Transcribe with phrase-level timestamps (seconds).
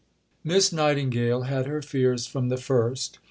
[0.43, 3.19] Miss Nightingale had her fears from the first.